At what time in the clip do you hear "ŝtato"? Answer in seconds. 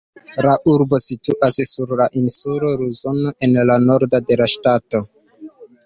4.57-5.09